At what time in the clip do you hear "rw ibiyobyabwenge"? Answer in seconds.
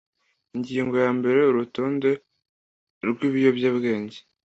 3.09-4.19